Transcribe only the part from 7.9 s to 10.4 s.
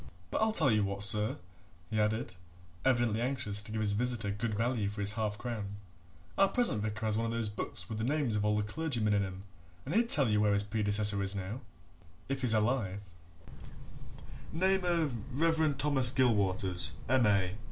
the names of all the clergymen in 'em, and he'd tell